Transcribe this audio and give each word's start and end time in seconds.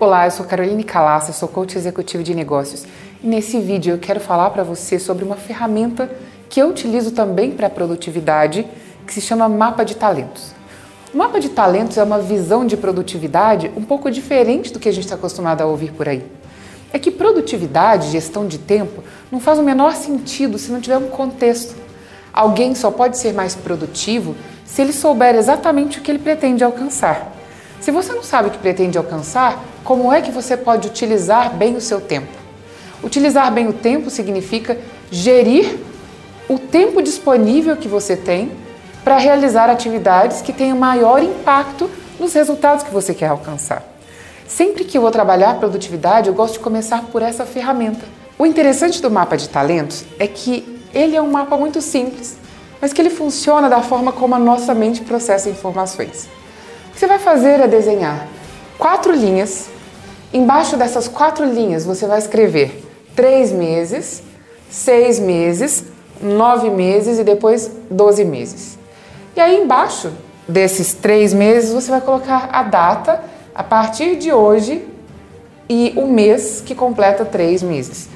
Olá, 0.00 0.26
eu 0.26 0.30
sou 0.30 0.46
Caroline 0.46 0.82
Calassa, 0.82 1.30
sou 1.30 1.46
coach 1.46 1.76
executivo 1.76 2.22
de 2.22 2.34
negócios 2.34 2.86
e 3.22 3.26
nesse 3.26 3.60
vídeo 3.60 3.92
eu 3.92 3.98
quero 3.98 4.18
falar 4.18 4.48
para 4.48 4.62
você 4.62 4.98
sobre 4.98 5.22
uma 5.22 5.36
ferramenta 5.36 6.10
que 6.48 6.58
eu 6.58 6.70
utilizo 6.70 7.10
também 7.10 7.50
para 7.50 7.68
produtividade 7.68 8.66
que 9.06 9.12
se 9.12 9.20
chama 9.20 9.46
Mapa 9.46 9.84
de 9.84 9.94
Talentos. 9.94 10.52
O 11.12 11.18
Mapa 11.18 11.38
de 11.38 11.50
Talentos 11.50 11.98
é 11.98 12.02
uma 12.02 12.18
visão 12.18 12.64
de 12.64 12.78
produtividade 12.78 13.70
um 13.76 13.82
pouco 13.82 14.10
diferente 14.10 14.72
do 14.72 14.80
que 14.80 14.88
a 14.88 14.92
gente 14.92 15.04
está 15.04 15.16
acostumado 15.16 15.60
a 15.60 15.66
ouvir 15.66 15.92
por 15.92 16.08
aí. 16.08 16.24
É 16.94 16.98
que 16.98 17.10
produtividade, 17.10 18.08
gestão 18.08 18.46
de 18.46 18.56
tempo, 18.56 19.04
não 19.30 19.38
faz 19.38 19.58
o 19.58 19.62
menor 19.62 19.92
sentido 19.92 20.56
se 20.56 20.72
não 20.72 20.80
tiver 20.80 20.96
um 20.96 21.10
contexto. 21.10 21.76
Alguém 22.32 22.74
só 22.74 22.90
pode 22.90 23.18
ser 23.18 23.34
mais 23.34 23.54
produtivo 23.54 24.34
se 24.64 24.80
ele 24.80 24.94
souber 24.94 25.34
exatamente 25.34 25.98
o 25.98 26.02
que 26.02 26.10
ele 26.10 26.20
pretende 26.20 26.64
alcançar. 26.64 27.36
Se 27.82 27.90
você 27.90 28.14
não 28.14 28.22
sabe 28.22 28.48
o 28.48 28.50
que 28.50 28.58
pretende 28.58 28.96
alcançar, 28.96 29.62
como 29.84 30.12
é 30.12 30.20
que 30.20 30.30
você 30.30 30.56
pode 30.56 30.88
utilizar 30.88 31.54
bem 31.54 31.76
o 31.76 31.80
seu 31.80 32.00
tempo? 32.00 32.28
Utilizar 33.02 33.50
bem 33.52 33.66
o 33.68 33.72
tempo 33.72 34.10
significa 34.10 34.78
gerir 35.10 35.78
o 36.48 36.58
tempo 36.58 37.02
disponível 37.02 37.76
que 37.76 37.88
você 37.88 38.16
tem 38.16 38.52
para 39.02 39.16
realizar 39.16 39.70
atividades 39.70 40.42
que 40.42 40.52
tenham 40.52 40.76
maior 40.76 41.22
impacto 41.22 41.88
nos 42.18 42.34
resultados 42.34 42.84
que 42.84 42.92
você 42.92 43.14
quer 43.14 43.28
alcançar. 43.28 43.82
Sempre 44.46 44.84
que 44.84 44.98
eu 44.98 45.02
vou 45.02 45.10
trabalhar 45.10 45.58
produtividade, 45.58 46.28
eu 46.28 46.34
gosto 46.34 46.54
de 46.54 46.60
começar 46.60 47.02
por 47.04 47.22
essa 47.22 47.46
ferramenta. 47.46 48.04
O 48.38 48.44
interessante 48.44 49.00
do 49.00 49.10
mapa 49.10 49.36
de 49.36 49.48
talentos 49.48 50.04
é 50.18 50.26
que 50.26 50.80
ele 50.92 51.16
é 51.16 51.22
um 51.22 51.30
mapa 51.30 51.56
muito 51.56 51.80
simples, 51.80 52.36
mas 52.80 52.92
que 52.92 53.00
ele 53.00 53.10
funciona 53.10 53.68
da 53.68 53.80
forma 53.80 54.12
como 54.12 54.34
a 54.34 54.38
nossa 54.38 54.74
mente 54.74 55.02
processa 55.02 55.48
informações. 55.48 56.28
O 56.88 56.92
que 56.92 56.98
você 56.98 57.06
vai 57.06 57.18
fazer 57.18 57.60
é 57.60 57.68
desenhar 57.68 58.26
quatro 58.80 59.12
linhas. 59.12 59.68
Embaixo 60.32 60.76
dessas 60.76 61.06
quatro 61.06 61.44
linhas 61.44 61.84
você 61.84 62.06
vai 62.06 62.18
escrever 62.18 62.82
três 63.14 63.52
meses, 63.52 64.22
seis 64.70 65.20
meses, 65.20 65.84
nove 66.20 66.70
meses 66.70 67.18
e 67.18 67.24
depois 67.24 67.70
doze 67.90 68.24
meses. 68.24 68.78
E 69.36 69.40
aí 69.40 69.62
embaixo 69.62 70.10
desses 70.48 70.94
três 70.94 71.34
meses 71.34 71.72
você 71.72 71.90
vai 71.90 72.00
colocar 72.00 72.48
a 72.50 72.62
data 72.62 73.22
a 73.54 73.62
partir 73.62 74.16
de 74.16 74.32
hoje 74.32 74.82
e 75.68 75.92
o 75.96 76.06
mês 76.06 76.62
que 76.64 76.74
completa 76.74 77.24
três 77.24 77.62
meses. 77.62 78.08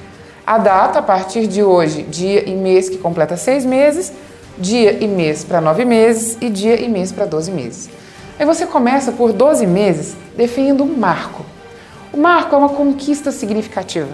A 0.45 0.57
data 0.57 0.99
a 0.99 1.01
partir 1.01 1.47
de 1.47 1.63
hoje, 1.63 2.03
dia 2.03 2.47
e 2.47 2.55
mês 2.55 2.89
que 2.89 2.97
completa 2.97 3.37
seis 3.37 3.65
meses, 3.65 4.11
dia 4.57 4.91
e 5.03 5.07
mês 5.07 5.43
para 5.43 5.61
nove 5.61 5.85
meses 5.85 6.37
e 6.41 6.49
dia 6.49 6.79
e 6.81 6.87
mês 6.87 7.11
para 7.11 7.25
doze 7.25 7.51
meses. 7.51 7.89
Aí 8.37 8.45
você 8.45 8.65
começa 8.65 9.13
por 9.13 9.31
12 9.31 9.65
meses 9.65 10.15
definindo 10.35 10.83
um 10.83 10.97
marco. 10.97 11.45
O 12.11 12.17
marco 12.17 12.53
é 12.53 12.57
uma 12.57 12.69
conquista 12.69 13.31
significativa. 13.31 14.09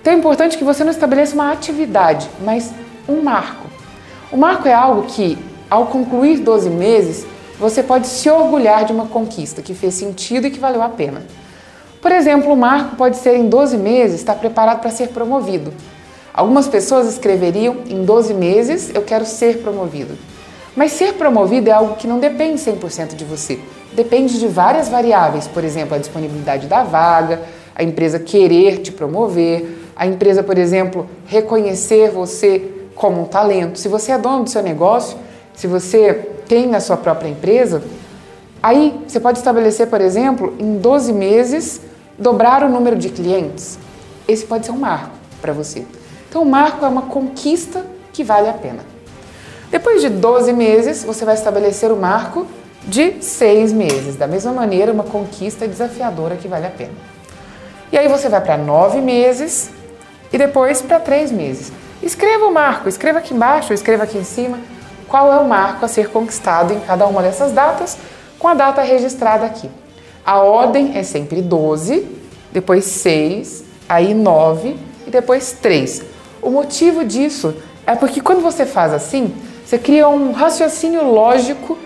Então 0.00 0.12
é 0.12 0.16
importante 0.16 0.58
que 0.58 0.64
você 0.64 0.82
não 0.82 0.90
estabeleça 0.90 1.34
uma 1.34 1.52
atividade, 1.52 2.28
mas 2.40 2.72
um 3.08 3.22
marco. 3.22 3.68
O 4.32 4.36
marco 4.36 4.66
é 4.66 4.74
algo 4.74 5.04
que, 5.04 5.38
ao 5.70 5.86
concluir 5.86 6.38
12 6.38 6.70
meses, 6.70 7.26
você 7.58 7.82
pode 7.82 8.08
se 8.08 8.28
orgulhar 8.28 8.84
de 8.84 8.92
uma 8.92 9.06
conquista 9.06 9.62
que 9.62 9.74
fez 9.74 9.94
sentido 9.94 10.48
e 10.48 10.50
que 10.50 10.58
valeu 10.58 10.82
a 10.82 10.88
pena. 10.88 11.22
Por 12.02 12.10
exemplo, 12.10 12.52
o 12.52 12.56
marco 12.56 12.96
pode 12.96 13.16
ser 13.16 13.36
em 13.36 13.48
12 13.48 13.78
meses 13.78 14.20
estar 14.20 14.34
preparado 14.34 14.80
para 14.80 14.90
ser 14.90 15.08
promovido. 15.08 15.72
Algumas 16.34 16.66
pessoas 16.68 17.06
escreveriam 17.06 17.78
em 17.88 18.04
12 18.04 18.34
meses 18.34 18.90
eu 18.92 19.02
quero 19.02 19.24
ser 19.24 19.58
promovido. 19.58 20.16
Mas 20.76 20.92
ser 20.92 21.14
promovido 21.14 21.70
é 21.70 21.72
algo 21.72 21.96
que 21.96 22.06
não 22.06 22.18
depende 22.18 22.60
100% 22.60 23.16
de 23.16 23.24
você. 23.24 23.58
Depende 23.94 24.38
de 24.38 24.46
várias 24.46 24.90
variáveis, 24.90 25.48
por 25.48 25.64
exemplo, 25.64 25.94
a 25.94 25.98
disponibilidade 25.98 26.66
da 26.66 26.84
vaga, 26.84 27.40
a 27.74 27.82
empresa 27.82 28.18
querer 28.18 28.82
te 28.82 28.92
promover, 28.92 29.90
a 29.96 30.06
empresa, 30.06 30.42
por 30.42 30.58
exemplo, 30.58 31.08
reconhecer 31.26 32.10
você 32.10 32.70
como 32.94 33.22
um 33.22 33.24
talento. 33.24 33.78
Se 33.78 33.88
você 33.88 34.12
é 34.12 34.18
dono 34.18 34.44
do 34.44 34.50
seu 34.50 34.62
negócio, 34.62 35.16
se 35.54 35.66
você 35.66 36.12
tem 36.46 36.74
a 36.74 36.80
sua 36.80 36.98
própria 36.98 37.28
empresa, 37.28 37.82
aí 38.62 39.00
você 39.08 39.18
pode 39.18 39.38
estabelecer, 39.38 39.86
por 39.86 40.02
exemplo, 40.02 40.54
em 40.58 40.76
12 40.76 41.12
meses, 41.14 41.80
dobrar 42.18 42.62
o 42.62 42.68
número 42.68 42.96
de 42.96 43.08
clientes. 43.08 43.78
Esse 44.28 44.44
pode 44.44 44.66
ser 44.66 44.72
um 44.72 44.78
marco 44.78 45.16
para 45.40 45.54
você. 45.54 45.86
Então, 46.28 46.42
o 46.42 46.46
marco 46.46 46.84
é 46.84 46.88
uma 46.88 47.02
conquista 47.02 47.86
que 48.12 48.22
vale 48.22 48.48
a 48.48 48.52
pena. 48.52 48.95
Depois 49.76 50.00
de 50.00 50.08
12 50.08 50.54
meses, 50.54 51.04
você 51.04 51.22
vai 51.26 51.34
estabelecer 51.34 51.92
o 51.92 51.96
marco 51.96 52.46
de 52.84 53.22
6 53.22 53.74
meses. 53.74 54.16
Da 54.16 54.26
mesma 54.26 54.50
maneira, 54.50 54.90
uma 54.90 55.04
conquista 55.04 55.68
desafiadora 55.68 56.34
que 56.36 56.48
vale 56.48 56.64
a 56.64 56.70
pena. 56.70 56.94
E 57.92 57.98
aí 57.98 58.08
você 58.08 58.26
vai 58.30 58.40
para 58.40 58.56
9 58.56 59.02
meses 59.02 59.68
e 60.32 60.38
depois 60.38 60.80
para 60.80 60.98
3 60.98 61.30
meses. 61.30 61.70
Escreva 62.02 62.46
o 62.46 62.54
marco, 62.54 62.88
escreva 62.88 63.18
aqui 63.18 63.34
embaixo, 63.34 63.74
escreva 63.74 64.04
aqui 64.04 64.16
em 64.16 64.24
cima 64.24 64.58
qual 65.08 65.30
é 65.30 65.36
o 65.36 65.46
marco 65.46 65.84
a 65.84 65.88
ser 65.88 66.08
conquistado 66.08 66.72
em 66.72 66.80
cada 66.80 67.06
uma 67.06 67.20
dessas 67.20 67.52
datas, 67.52 67.98
com 68.38 68.48
a 68.48 68.54
data 68.54 68.80
registrada 68.80 69.44
aqui. 69.44 69.68
A 70.24 70.38
ordem 70.38 70.96
é 70.96 71.02
sempre 71.02 71.42
12, 71.42 72.02
depois 72.50 72.86
6, 72.86 73.62
aí 73.86 74.14
9 74.14 74.74
e 75.06 75.10
depois 75.10 75.52
3. 75.52 76.02
O 76.40 76.48
motivo 76.48 77.04
disso 77.04 77.54
é 77.86 77.94
porque 77.94 78.22
quando 78.22 78.40
você 78.40 78.64
faz 78.64 78.94
assim, 78.94 79.34
você 79.66 79.78
cria 79.78 80.08
um 80.08 80.30
raciocínio 80.30 81.02
lógico 81.02 81.76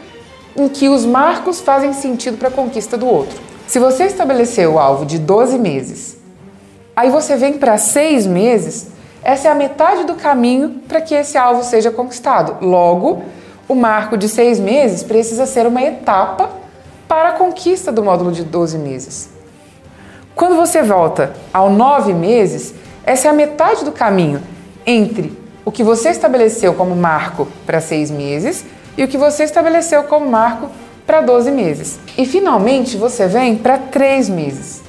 em 0.54 0.68
que 0.68 0.90
os 0.90 1.06
marcos 1.06 1.62
fazem 1.62 1.94
sentido 1.94 2.36
para 2.36 2.48
a 2.48 2.52
conquista 2.52 2.94
do 2.94 3.06
outro. 3.06 3.40
Se 3.66 3.78
você 3.78 4.04
estabeleceu 4.04 4.74
o 4.74 4.78
alvo 4.78 5.06
de 5.06 5.18
12 5.18 5.58
meses, 5.58 6.18
aí 6.94 7.08
você 7.08 7.36
vem 7.36 7.54
para 7.54 7.78
6 7.78 8.26
meses, 8.26 8.88
essa 9.22 9.48
é 9.48 9.50
a 9.50 9.54
metade 9.54 10.04
do 10.04 10.14
caminho 10.14 10.82
para 10.86 11.00
que 11.00 11.14
esse 11.14 11.38
alvo 11.38 11.64
seja 11.64 11.90
conquistado. 11.90 12.62
Logo, 12.62 13.22
o 13.66 13.74
marco 13.74 14.18
de 14.18 14.28
6 14.28 14.60
meses 14.60 15.02
precisa 15.02 15.46
ser 15.46 15.66
uma 15.66 15.80
etapa 15.80 16.50
para 17.08 17.30
a 17.30 17.32
conquista 17.32 17.90
do 17.90 18.04
módulo 18.04 18.30
de 18.30 18.44
12 18.44 18.76
meses. 18.76 19.30
Quando 20.34 20.54
você 20.54 20.82
volta 20.82 21.32
ao 21.50 21.70
9 21.70 22.12
meses, 22.12 22.74
essa 23.06 23.28
é 23.28 23.30
a 23.30 23.34
metade 23.34 23.86
do 23.86 23.92
caminho 23.92 24.42
entre 24.84 25.39
o 25.64 25.72
que 25.72 25.82
você 25.82 26.10
estabeleceu 26.10 26.74
como 26.74 26.96
marco 26.96 27.48
para 27.66 27.80
seis 27.80 28.10
meses 28.10 28.64
e 28.96 29.04
o 29.04 29.08
que 29.08 29.18
você 29.18 29.44
estabeleceu 29.44 30.04
como 30.04 30.28
marco 30.28 30.70
para 31.06 31.20
12 31.20 31.50
meses. 31.50 31.98
E 32.16 32.24
finalmente 32.24 32.96
você 32.96 33.26
vem 33.26 33.56
para 33.56 33.78
três 33.78 34.28
meses 34.28 34.82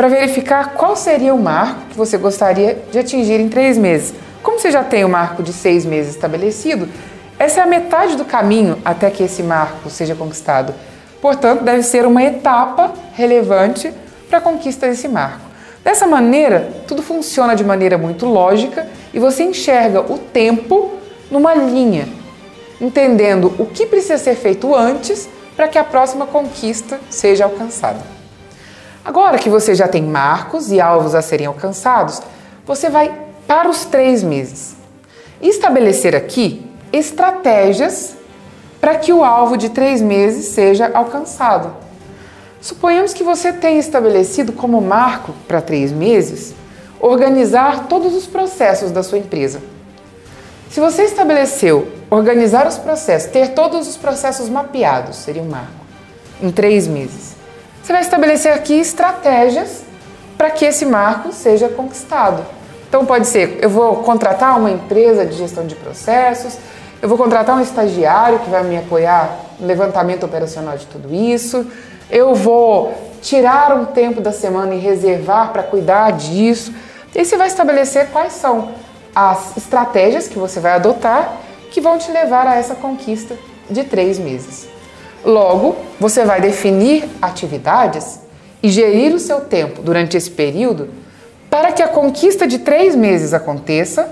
para 0.00 0.08
verificar 0.08 0.72
qual 0.72 0.96
seria 0.96 1.34
o 1.34 1.38
marco 1.38 1.82
que 1.90 1.96
você 1.98 2.16
gostaria 2.16 2.82
de 2.90 2.98
atingir 2.98 3.38
em 3.38 3.50
três 3.50 3.76
meses. 3.76 4.14
Como 4.42 4.58
você 4.58 4.70
já 4.70 4.82
tem 4.82 5.04
o 5.04 5.10
marco 5.10 5.42
de 5.42 5.52
seis 5.52 5.84
meses 5.84 6.14
estabelecido, 6.14 6.88
essa 7.38 7.60
é 7.60 7.62
a 7.62 7.66
metade 7.66 8.16
do 8.16 8.24
caminho 8.24 8.78
até 8.82 9.10
que 9.10 9.22
esse 9.22 9.42
marco 9.42 9.90
seja 9.90 10.14
conquistado. 10.14 10.74
Portanto, 11.20 11.64
deve 11.64 11.82
ser 11.82 12.06
uma 12.06 12.22
etapa 12.22 12.94
relevante 13.12 13.92
para 14.30 14.38
a 14.38 14.40
conquista 14.40 14.88
desse 14.88 15.06
marco. 15.06 15.49
Dessa 15.82 16.06
maneira, 16.06 16.70
tudo 16.86 17.02
funciona 17.02 17.54
de 17.54 17.64
maneira 17.64 17.96
muito 17.96 18.26
lógica 18.26 18.86
e 19.14 19.18
você 19.18 19.44
enxerga 19.44 20.00
o 20.00 20.18
tempo 20.18 20.92
numa 21.30 21.54
linha, 21.54 22.08
entendendo 22.80 23.54
o 23.58 23.66
que 23.66 23.86
precisa 23.86 24.18
ser 24.18 24.34
feito 24.34 24.74
antes 24.74 25.28
para 25.56 25.68
que 25.68 25.78
a 25.78 25.84
próxima 25.84 26.26
conquista 26.26 27.00
seja 27.08 27.44
alcançada. 27.44 28.00
Agora 29.04 29.38
que 29.38 29.48
você 29.48 29.74
já 29.74 29.88
tem 29.88 30.02
marcos 30.02 30.70
e 30.70 30.80
alvos 30.80 31.14
a 31.14 31.22
serem 31.22 31.46
alcançados, 31.46 32.20
você 32.66 32.90
vai 32.90 33.12
para 33.46 33.68
os 33.68 33.84
três 33.84 34.22
meses 34.22 34.76
e 35.40 35.48
estabelecer 35.48 36.14
aqui 36.14 36.64
estratégias 36.92 38.16
para 38.80 38.96
que 38.96 39.12
o 39.12 39.24
alvo 39.24 39.56
de 39.56 39.70
três 39.70 40.00
meses 40.02 40.46
seja 40.46 40.90
alcançado. 40.92 41.74
Suponhamos 42.60 43.14
que 43.14 43.24
você 43.24 43.52
tenha 43.52 43.80
estabelecido 43.80 44.52
como 44.52 44.80
marco 44.80 45.32
para 45.48 45.62
três 45.62 45.90
meses 45.90 46.54
organizar 47.00 47.88
todos 47.88 48.14
os 48.14 48.26
processos 48.26 48.90
da 48.90 49.02
sua 49.02 49.18
empresa. 49.18 49.62
Se 50.68 50.78
você 50.78 51.04
estabeleceu 51.04 51.88
organizar 52.10 52.66
os 52.66 52.76
processos, 52.76 53.30
ter 53.30 53.54
todos 53.54 53.88
os 53.88 53.96
processos 53.96 54.48
mapeados, 54.48 55.16
seria 55.16 55.42
um 55.42 55.48
marco, 55.48 55.72
em 56.42 56.50
três 56.50 56.86
meses, 56.86 57.34
você 57.82 57.92
vai 57.92 58.02
estabelecer 58.02 58.52
aqui 58.52 58.74
estratégias 58.74 59.82
para 60.36 60.50
que 60.50 60.64
esse 60.64 60.84
marco 60.84 61.32
seja 61.32 61.68
conquistado. 61.68 62.44
Então 62.88 63.06
pode 63.06 63.26
ser, 63.26 63.58
eu 63.62 63.70
vou 63.70 63.96
contratar 63.96 64.58
uma 64.58 64.70
empresa 64.70 65.24
de 65.24 65.36
gestão 65.36 65.66
de 65.66 65.74
processos, 65.74 66.58
eu 67.02 67.08
vou 67.08 67.16
contratar 67.16 67.56
um 67.56 67.60
estagiário 67.60 68.40
que 68.40 68.50
vai 68.50 68.62
me 68.62 68.76
apoiar 68.76 69.38
no 69.58 69.66
levantamento 69.66 70.24
operacional 70.24 70.76
de 70.76 70.86
tudo 70.86 71.14
isso, 71.14 71.66
eu 72.10 72.34
vou 72.34 72.94
tirar 73.22 73.76
um 73.76 73.86
tempo 73.86 74.20
da 74.20 74.32
semana 74.32 74.74
e 74.74 74.78
reservar 74.78 75.52
para 75.52 75.62
cuidar 75.62 76.12
disso. 76.12 76.74
E 77.14 77.24
você 77.24 77.36
vai 77.36 77.46
estabelecer 77.46 78.08
quais 78.08 78.32
são 78.32 78.70
as 79.14 79.56
estratégias 79.56 80.28
que 80.28 80.38
você 80.38 80.60
vai 80.60 80.72
adotar 80.72 81.36
que 81.70 81.80
vão 81.80 81.98
te 81.98 82.10
levar 82.10 82.46
a 82.46 82.56
essa 82.56 82.74
conquista 82.74 83.36
de 83.70 83.84
três 83.84 84.18
meses. 84.18 84.68
Logo, 85.24 85.76
você 85.98 86.24
vai 86.24 86.40
definir 86.40 87.08
atividades 87.22 88.20
e 88.62 88.68
gerir 88.68 89.14
o 89.14 89.18
seu 89.18 89.40
tempo 89.40 89.80
durante 89.82 90.16
esse 90.16 90.30
período 90.30 90.88
para 91.48 91.72
que 91.72 91.82
a 91.82 91.88
conquista 91.88 92.46
de 92.46 92.58
três 92.58 92.94
meses 92.94 93.32
aconteça, 93.32 94.08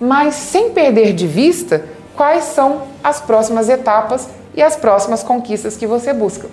mas 0.00 0.34
sem 0.34 0.70
perder 0.70 1.12
de 1.12 1.26
vista 1.26 1.84
quais 2.16 2.44
são 2.44 2.82
as 3.04 3.20
próximas 3.20 3.68
etapas 3.68 4.28
e 4.54 4.62
as 4.62 4.74
próximas 4.74 5.22
conquistas 5.22 5.76
que 5.76 5.86
você 5.86 6.12
busca. 6.12 6.48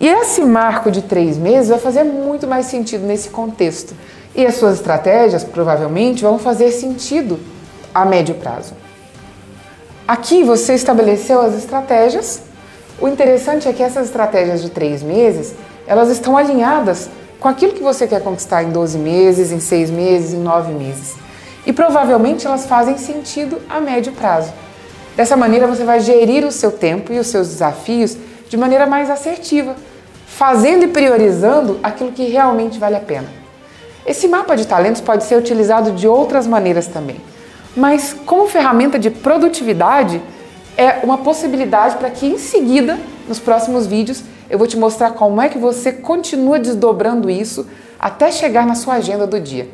E 0.00 0.06
esse 0.06 0.40
marco 0.42 0.90
de 0.90 1.02
três 1.02 1.36
meses 1.36 1.68
vai 1.68 1.78
fazer 1.78 2.04
muito 2.04 2.46
mais 2.46 2.66
sentido 2.66 3.04
nesse 3.04 3.28
contexto. 3.28 3.94
E 4.34 4.46
as 4.46 4.54
suas 4.54 4.76
estratégias 4.76 5.44
provavelmente 5.44 6.22
vão 6.22 6.38
fazer 6.38 6.70
sentido 6.70 7.38
a 7.92 8.04
médio 8.04 8.36
prazo. 8.36 8.74
Aqui 10.06 10.42
você 10.42 10.74
estabeleceu 10.74 11.40
as 11.40 11.54
estratégias. 11.54 12.42
O 13.00 13.08
interessante 13.08 13.68
é 13.68 13.72
que 13.72 13.82
essas 13.82 14.06
estratégias 14.06 14.62
de 14.62 14.70
três 14.70 15.02
meses 15.02 15.54
elas 15.86 16.08
estão 16.08 16.36
alinhadas 16.36 17.08
com 17.40 17.48
aquilo 17.48 17.72
que 17.72 17.82
você 17.82 18.06
quer 18.06 18.22
conquistar 18.22 18.62
em 18.62 18.70
12 18.70 18.98
meses, 18.98 19.52
em 19.52 19.60
6 19.60 19.90
meses, 19.90 20.34
em 20.34 20.38
9 20.38 20.72
meses. 20.72 21.16
E 21.68 21.72
provavelmente 21.72 22.46
elas 22.46 22.64
fazem 22.64 22.96
sentido 22.96 23.60
a 23.68 23.78
médio 23.78 24.12
prazo. 24.12 24.50
Dessa 25.14 25.36
maneira 25.36 25.66
você 25.66 25.84
vai 25.84 26.00
gerir 26.00 26.42
o 26.46 26.50
seu 26.50 26.72
tempo 26.72 27.12
e 27.12 27.18
os 27.18 27.26
seus 27.26 27.48
desafios 27.48 28.16
de 28.48 28.56
maneira 28.56 28.86
mais 28.86 29.10
assertiva, 29.10 29.76
fazendo 30.26 30.84
e 30.84 30.88
priorizando 30.88 31.78
aquilo 31.82 32.10
que 32.10 32.24
realmente 32.24 32.78
vale 32.78 32.96
a 32.96 33.00
pena. 33.00 33.28
Esse 34.06 34.26
mapa 34.26 34.56
de 34.56 34.66
talentos 34.66 35.02
pode 35.02 35.24
ser 35.24 35.36
utilizado 35.36 35.92
de 35.92 36.08
outras 36.08 36.46
maneiras 36.46 36.86
também, 36.86 37.20
mas 37.76 38.16
como 38.24 38.48
ferramenta 38.48 38.98
de 38.98 39.10
produtividade 39.10 40.22
é 40.74 41.00
uma 41.02 41.18
possibilidade 41.18 41.96
para 41.96 42.08
que 42.08 42.26
em 42.26 42.38
seguida, 42.38 42.98
nos 43.28 43.38
próximos 43.38 43.86
vídeos, 43.86 44.22
eu 44.48 44.56
vou 44.56 44.66
te 44.66 44.78
mostrar 44.78 45.10
como 45.10 45.42
é 45.42 45.50
que 45.50 45.58
você 45.58 45.92
continua 45.92 46.58
desdobrando 46.58 47.28
isso 47.28 47.66
até 48.00 48.32
chegar 48.32 48.66
na 48.66 48.74
sua 48.74 48.94
agenda 48.94 49.26
do 49.26 49.38
dia. 49.38 49.68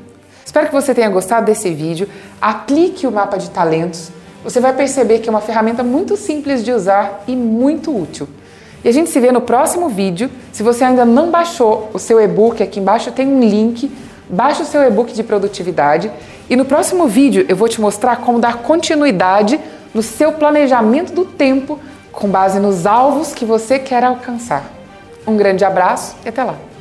Espero 0.55 0.69
que 0.69 0.73
você 0.73 0.95
tenha 0.95 1.11
gostado 1.11 1.47
desse 1.47 1.69
vídeo. 1.75 2.09
Aplique 2.41 3.09
o 3.09 3.11
mapa 3.11 3.37
de 3.37 3.51
talentos. 3.51 4.13
Você 4.45 4.61
vai 4.61 4.73
perceber 4.73 5.19
que 5.19 5.29
é 5.29 5.31
uma 5.33 5.41
ferramenta 5.41 5.83
muito 5.83 6.17
simples 6.17 6.65
de 6.65 6.71
usar 6.71 7.25
e 7.27 7.35
muito 7.35 7.91
útil. 7.91 8.29
E 8.85 8.89
a 8.89 8.93
gente 8.93 9.11
se 9.11 9.19
vê 9.19 9.33
no 9.33 9.41
próximo 9.41 9.89
vídeo. 9.89 10.31
Se 10.53 10.63
você 10.63 10.85
ainda 10.85 11.05
não 11.05 11.29
baixou 11.29 11.91
o 11.93 11.99
seu 11.99 12.21
e-book, 12.21 12.63
aqui 12.63 12.79
embaixo 12.79 13.11
tem 13.11 13.27
um 13.27 13.41
link. 13.41 13.91
Baixe 14.31 14.63
o 14.63 14.65
seu 14.65 14.81
e-book 14.85 15.13
de 15.13 15.25
produtividade. 15.25 16.09
E 16.49 16.55
no 16.55 16.65
próximo 16.65 17.09
vídeo 17.09 17.45
eu 17.49 17.57
vou 17.57 17.69
te 17.69 17.81
mostrar 17.81 18.19
como 18.19 18.39
dar 18.39 18.59
continuidade 18.59 19.59
no 19.93 20.05
seu 20.05 20.35
planejamento 20.35 21.13
do 21.13 21.25
tempo 21.25 21.81
com 22.13 22.29
base 22.29 22.61
nos 22.61 22.87
alvos 22.87 23.35
que 23.35 23.45
você 23.45 23.81
quer 23.81 24.05
alcançar. 24.05 24.71
Um 25.27 25.37
grande 25.37 25.65
abraço 25.65 26.15
e 26.25 26.29
até 26.29 26.45
lá! 26.45 26.74